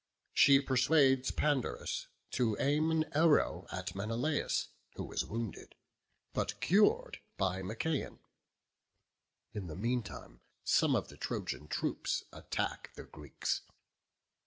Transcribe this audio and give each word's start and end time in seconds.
She 0.33 0.59
persuades 0.59 1.29
Pandarus 1.29 2.07
to 2.31 2.57
aim 2.59 2.89
an 2.89 3.05
arrow 3.13 3.67
at 3.71 3.93
Menelaus, 3.93 4.69
who 4.95 5.11
is 5.11 5.23
wounded, 5.27 5.75
but 6.33 6.59
cured 6.59 7.19
by 7.37 7.61
Machaon. 7.61 8.17
In 9.53 9.67
the 9.67 9.75
mean 9.75 10.01
time 10.01 10.41
some 10.63 10.95
of 10.95 11.09
the 11.09 11.17
Trojan 11.17 11.67
troops 11.67 12.23
attack 12.33 12.89
the 12.95 13.03
Greeks. 13.03 13.61